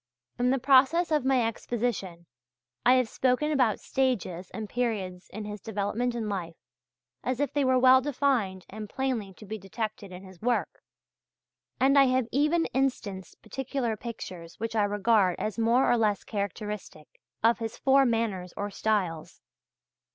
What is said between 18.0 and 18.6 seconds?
manners